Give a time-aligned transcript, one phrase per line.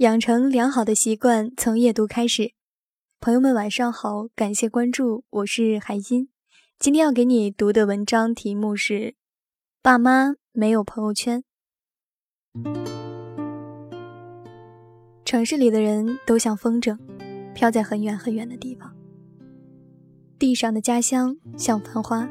[0.00, 2.52] 养成良好的习惯，从夜读开始。
[3.20, 6.30] 朋友们，晚上好，感谢关注，我是海音。
[6.78, 8.94] 今天要给你读的文章题目是
[9.82, 11.44] 《爸妈没有朋友圈》。
[15.26, 16.98] 城市里的人都像风筝，
[17.52, 18.96] 飘在很远很远的地方。
[20.38, 22.26] 地上的家乡像繁花，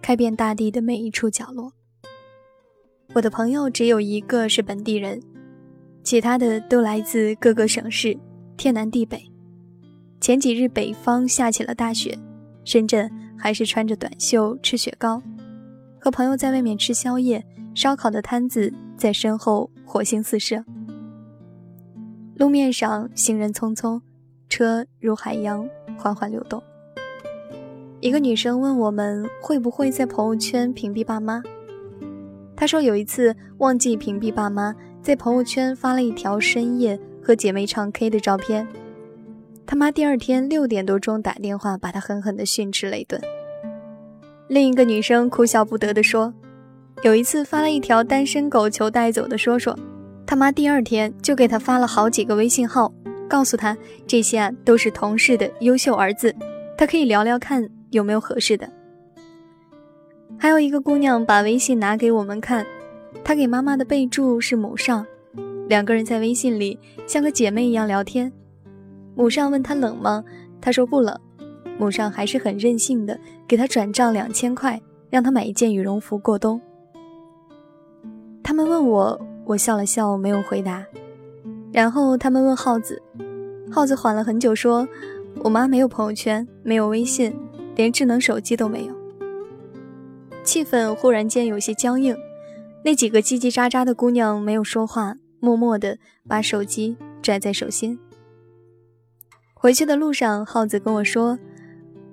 [0.00, 1.70] 开遍大地的每一处角落。
[3.12, 5.20] 我的朋友只有一个是本地人。
[6.04, 8.14] 其他的都来自各个省市，
[8.58, 9.18] 天南地北。
[10.20, 12.16] 前几日北方下起了大雪，
[12.62, 15.22] 深圳还是穿着短袖吃雪糕，
[15.98, 17.42] 和朋友在外面吃宵夜，
[17.74, 20.62] 烧烤的摊子在身后火星四射。
[22.36, 23.98] 路面上行人匆匆，
[24.50, 25.66] 车如海洋
[25.96, 26.62] 缓缓流动。
[28.00, 31.42] 一个女生问我们会不会在朋友圈屏蔽爸妈，
[32.54, 34.76] 她说有一次忘记屏蔽爸妈。
[35.04, 38.66] 在朋友圈发了一条深夜和姐妹唱 K 的照片，
[39.66, 43.20] 他妈第二天六点多钟打电话把他狠狠地训斥了一顿。
[44.48, 46.32] 另一个女生哭笑不得地说
[47.04, 49.78] ：“有一次发了一条单身狗求带走的说说，
[50.26, 52.90] 他妈第二天就给他发了好几个微信号，
[53.28, 56.34] 告诉他这些啊都是同事的优秀儿子，
[56.78, 58.66] 他可以聊聊看有没有合适的。”
[60.40, 62.64] 还有一个姑娘把微信拿给我们看。
[63.22, 65.06] 他给妈妈的备注是母上，
[65.68, 68.32] 两个人在微信里像个姐妹一样聊天。
[69.14, 70.24] 母上问他冷吗？
[70.60, 71.18] 他说不冷。
[71.78, 76.60] 母上还是很任性的，给他转账两千块，让他买一件羽绒服过冬。
[78.42, 80.84] 他们问我，我笑了笑，没有回答。
[81.72, 83.02] 然后他们问耗子，
[83.72, 84.86] 耗子缓了很久，说
[85.42, 87.34] ：“我妈没有朋友圈，没有微信，
[87.74, 88.94] 连智能手机都没有。”
[90.44, 92.16] 气氛忽然间有些僵硬。
[92.84, 97.98] 那几个叽叽喳喳的姑娘没有说话，默默地把手机拽在手心。
[99.54, 101.38] 回去的路上，耗子跟我说：“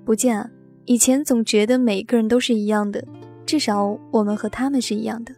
[0.05, 0.49] 不见啊，
[0.85, 3.05] 以前总觉得每个人都是一样的，
[3.45, 5.35] 至少我们和他们是一样的。”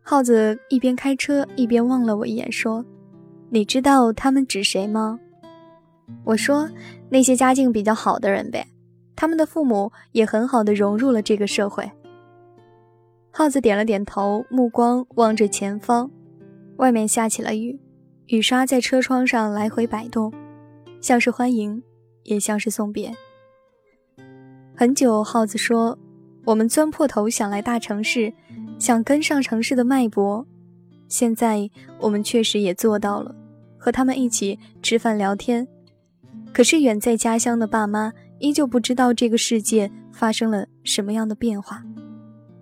[0.00, 2.82] 耗子一边开车一边望了我一眼，说
[3.52, 5.20] ：“你知道他们指谁吗？”
[6.24, 6.70] 我说
[7.10, 8.66] ：“那些家境比较好的人呗，
[9.14, 11.90] 他们的父母也很好的融入了这个社会。”
[13.38, 16.10] 耗子点了点头，目光望着前方。
[16.78, 17.78] 外面下起了雨，
[18.28, 20.32] 雨刷在车窗上来回摆动，
[21.02, 21.82] 像是欢迎，
[22.22, 23.12] 也像是送别。
[24.74, 25.98] 很久，耗子说
[26.46, 28.32] ：“我们钻破头想来大城市，
[28.78, 30.46] 想跟上城市的脉搏。
[31.06, 31.68] 现在
[32.00, 33.34] 我们确实也做到了，
[33.76, 35.68] 和他们一起吃饭聊天。
[36.54, 41.82] 可是远在家乡的爸妈依旧不知道这个世界发生了什么样的变化。”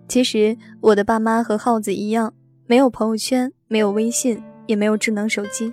[0.07, 2.33] 其实我的爸妈和耗子一样，
[2.67, 5.71] 没有朋友圈，没有微信，也没有智能手机。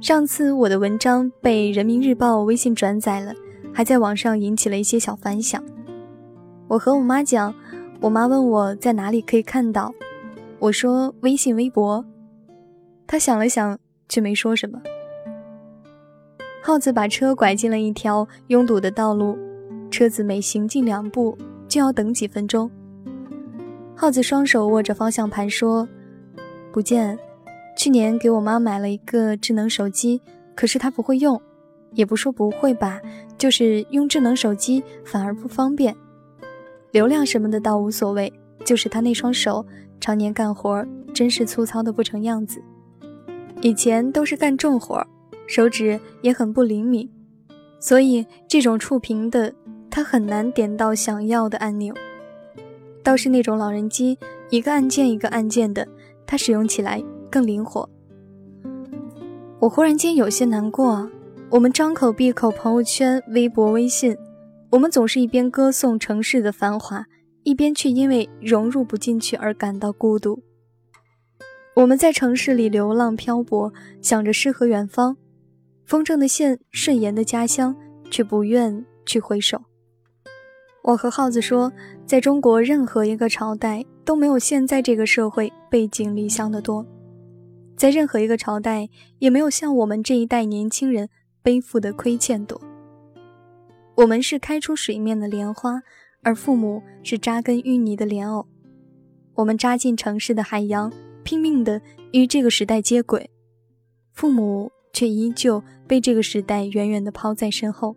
[0.00, 3.32] 上次我的文章被人民日报微信转载了，
[3.72, 5.62] 还在网上引起了一些小反响。
[6.66, 7.54] 我和我妈讲，
[8.00, 9.92] 我妈问我在哪里可以看到，
[10.58, 12.02] 我说微信、微博。
[13.06, 13.78] 她想了想，
[14.08, 14.80] 却没说什么。
[16.62, 19.36] 耗子把车拐进了一条拥堵的道路，
[19.90, 21.36] 车子每行进两步
[21.68, 22.70] 就要等几分钟。
[24.00, 25.86] 耗子双手握着方向盘说
[26.72, 27.18] ：“不见，
[27.76, 30.22] 去年给我妈买了一个智能手机，
[30.54, 31.38] 可是她不会用，
[31.92, 32.98] 也不说不会吧，
[33.36, 35.94] 就是用智能手机反而不方便。
[36.92, 38.32] 流量什么的倒无所谓，
[38.64, 39.66] 就是她那双手
[40.00, 40.82] 常年干活，
[41.12, 42.62] 真是粗糙的不成样子。
[43.60, 45.06] 以前都是干重活，
[45.46, 47.06] 手指也很不灵敏，
[47.78, 49.52] 所以这种触屏的，
[49.90, 51.94] 她很难点到想要的按钮。”
[53.02, 54.18] 倒是那种老人机，
[54.50, 55.86] 一个按键一个按键的，
[56.26, 57.88] 它使用起来更灵活。
[59.58, 61.10] 我忽然间有些难过。
[61.50, 64.16] 我们张口闭口朋友圈、微博、微信，
[64.70, 67.04] 我们总是一边歌颂城市的繁华，
[67.42, 70.42] 一边却因为融入不进去而感到孤独。
[71.74, 75.16] 我们在城市里流浪漂泊，想着诗和远方，
[75.84, 77.74] 风筝的线，顺延的家乡，
[78.10, 79.60] 却不愿去回首。
[80.82, 81.72] 我和耗子说，
[82.06, 86.84] 在中国任何一个朝代都没有现在这个社会背井离乡的多，
[87.76, 88.88] 在任何一个朝代
[89.18, 91.08] 也没有像我们这一代年轻人
[91.42, 92.60] 背负的亏欠多。
[93.96, 95.82] 我们是开出水面的莲花，
[96.22, 98.46] 而父母是扎根淤泥的莲藕。
[99.34, 100.90] 我们扎进城市的海洋，
[101.22, 101.80] 拼命的
[102.12, 103.30] 与这个时代接轨，
[104.12, 107.94] 父母却依旧被这个时代远远的抛在身后。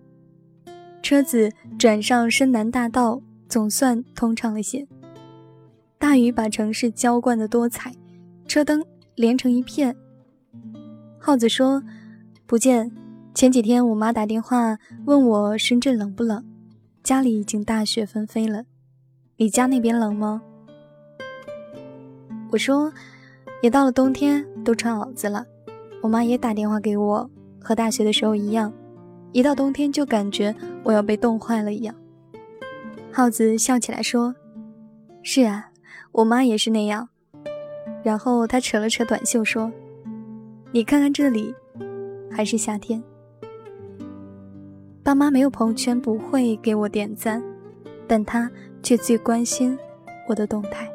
[1.04, 4.88] 车子转上深南大道，总算通畅了些。
[6.00, 7.94] 大雨把城市浇灌的多彩，
[8.48, 8.82] 车灯
[9.16, 9.94] 连成一片。
[11.20, 11.84] 耗子说
[12.48, 12.90] ：“不见。
[13.36, 16.42] 前几天我妈打电话问我深圳冷不冷，
[17.04, 18.64] 家里已经大雪纷飞了。
[19.36, 20.42] 你家那边冷吗？”
[22.52, 22.94] 我说
[23.62, 25.46] ：“也到了冬天，都穿袄子了。
[26.02, 27.30] 我妈也打电话给我，
[27.60, 28.72] 和大学的时候一样，
[29.34, 31.94] 一到冬天就感觉我要被冻坏了一样。”
[33.12, 34.34] 耗子笑起来说
[35.22, 35.72] ：“是啊，
[36.14, 37.10] 我妈也是那样。”
[38.04, 39.72] 然后他扯了扯短袖说。
[40.72, 41.54] 你看看这里，
[42.32, 43.04] 还是夏天。
[45.04, 47.44] 爸妈没有朋友圈，不会给我点赞，
[48.08, 48.50] 但他
[48.82, 49.78] 却最关心
[50.28, 50.90] 我的动态。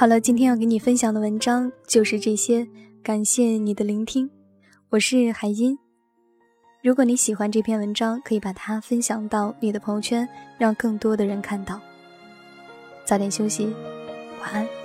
[0.00, 2.66] 好了，今天要给你分享的文章就是这些，
[3.02, 4.30] 感谢你的聆听，
[4.88, 5.78] 我是海音。
[6.82, 10.26] 如果你喜欢这篇文章，可以把它分享到你的朋友圈，
[10.56, 11.78] 让更多的人看到。
[13.04, 13.66] 早点休息，
[14.40, 14.79] 晚安。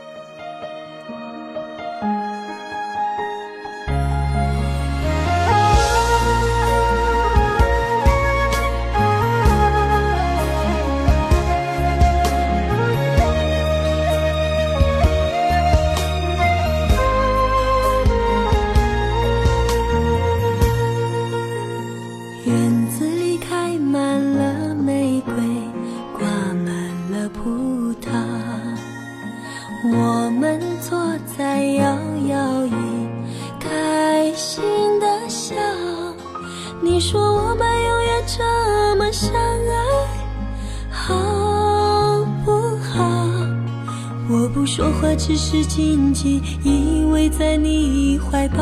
[44.75, 48.57] 说话只是紧紧依偎在你怀抱，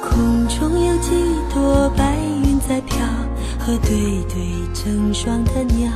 [0.00, 1.10] 空中有几
[1.52, 3.04] 朵白云在飘，
[3.58, 5.90] 和对对成双的鸟。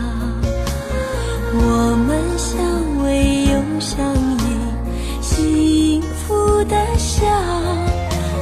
[1.55, 2.59] 我们相
[3.05, 7.25] 偎又相依，幸福的笑。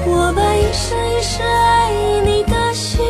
[0.07, 1.93] 我把一生一世爱
[2.25, 3.05] 你的心。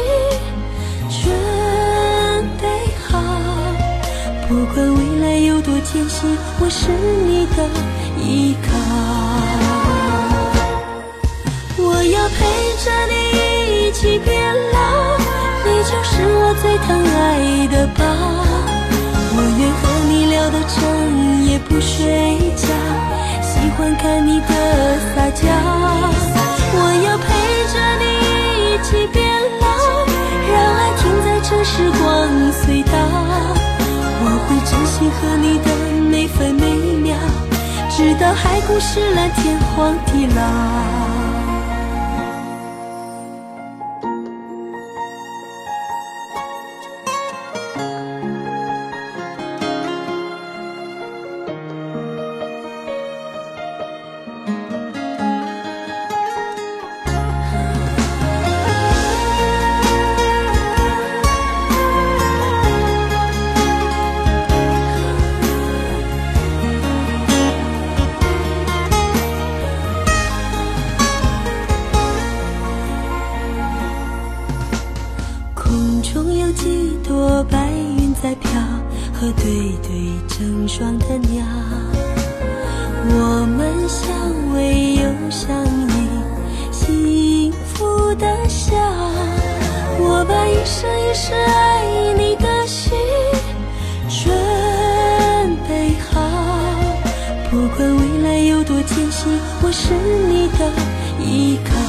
[4.46, 6.88] 不管未来有多艰辛，我是
[7.26, 7.68] 你的
[8.20, 8.68] 依靠。
[11.82, 12.36] 我要陪
[12.84, 13.14] 着你
[13.88, 14.78] 一起变老，
[15.64, 18.04] 你就是我最疼爱的宝。
[19.36, 20.76] 我愿和你聊到整
[21.46, 22.68] 夜不睡觉，
[23.42, 24.48] 喜欢看你的
[25.14, 25.42] 撒娇。
[26.76, 27.26] 我要陪
[27.72, 28.04] 着你
[28.60, 29.23] 一起变
[35.20, 35.64] 和你的
[36.10, 36.66] 每分每
[37.02, 37.16] 秒，
[37.90, 41.13] 直到海枯石烂，天荒地老。
[83.94, 84.10] 相
[84.52, 84.56] 偎
[85.00, 85.92] 又相依，
[86.72, 88.74] 幸福的笑。
[90.00, 91.84] 我把一生一世爱
[92.18, 92.98] 你的心
[94.08, 94.28] 准
[95.68, 96.20] 备好，
[97.48, 99.94] 不管未来有多艰辛，我是
[100.28, 100.60] 你的
[101.24, 101.83] 依靠。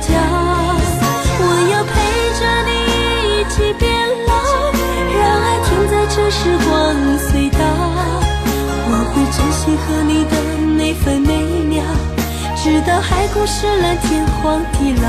[0.00, 1.28] 的撒娇。
[1.40, 1.92] 我要陪
[2.38, 2.70] 着你
[3.28, 3.86] 一起变
[4.26, 4.30] 老，
[5.18, 6.70] 让爱停在这时光
[7.18, 7.60] 隧道。
[8.90, 10.32] 我会珍惜和你的
[10.76, 11.30] 每分每
[11.68, 11.82] 秒，
[12.56, 15.06] 直到海枯石烂，天荒地老。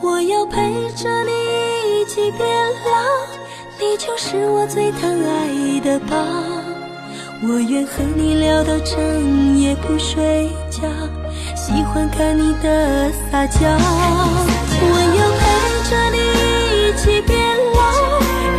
[0.00, 1.30] 我要陪着你。
[2.02, 2.40] 一起变
[2.84, 2.92] 老，
[3.78, 6.16] 你就是我最疼爱的宝。
[7.44, 10.82] 我愿和你聊到整夜不睡觉，
[11.54, 13.60] 喜欢看你的撒娇。
[14.84, 15.42] 我要陪
[15.88, 16.16] 着你
[16.78, 17.32] 一起变
[17.74, 17.80] 老，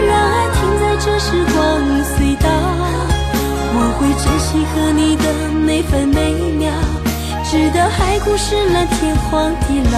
[0.08, 1.56] 让爱停在这时光
[2.04, 2.48] 隧道。
[3.76, 6.72] 我会珍惜和你的每分每秒，
[7.44, 9.98] 直到海枯石烂，天荒地老。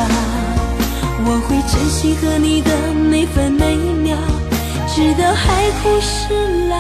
[1.27, 4.15] 我会珍惜和你的每分每秒，
[4.87, 6.79] 直到海枯石烂，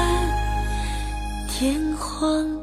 [1.49, 2.54] 天荒。